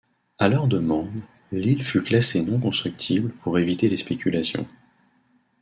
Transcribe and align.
À 0.39 0.49
leur 0.49 0.67
demande, 0.67 1.11
l'île 1.51 1.83
fut 1.83 2.01
classée 2.01 2.41
non 2.41 2.59
constructible 2.59 3.29
pour 3.43 3.59
éviter 3.59 3.87
les 3.87 3.97
spéculations. 3.97 4.65